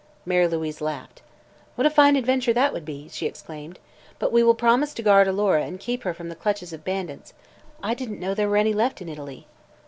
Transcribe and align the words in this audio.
Mary 0.25 0.47
Louise 0.47 0.81
laughed. 0.81 1.21
"What 1.75 1.85
a 1.85 1.89
fine 1.91 2.15
adventure 2.15 2.53
that 2.53 2.73
would 2.73 2.85
be!" 2.85 3.07
she 3.09 3.27
exclaimed. 3.27 3.77
"But 4.17 4.31
we 4.31 4.41
will 4.41 4.55
promise 4.55 4.95
to 4.95 5.03
guard 5.03 5.27
Alora 5.27 5.61
and 5.63 5.79
keep 5.79 6.01
her 6.01 6.13
from 6.15 6.27
the 6.27 6.35
clutches 6.35 6.73
of 6.73 6.83
bandits. 6.83 7.35
I 7.83 7.93
didn't 7.93 8.19
know 8.19 8.33
there 8.33 8.49
were 8.49 8.57
any 8.57 8.73
left 8.73 8.99
in 9.03 9.09
Italy." 9.09 9.45